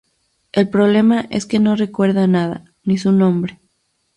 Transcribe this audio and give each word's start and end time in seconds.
El 0.51 0.67
problema 0.67 1.27
es 1.29 1.45
que 1.45 1.59
no 1.59 1.75
recuerda 1.75 2.25
nada, 2.25 2.65
ni 2.83 2.97
su 2.97 3.11
nombre. 3.11 3.59